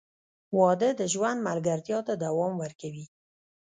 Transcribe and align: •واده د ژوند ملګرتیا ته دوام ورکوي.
•واده 0.59 0.89
د 0.99 1.01
ژوند 1.13 1.39
ملګرتیا 1.47 1.99
ته 2.07 2.13
دوام 2.23 2.53
ورکوي. 2.63 3.05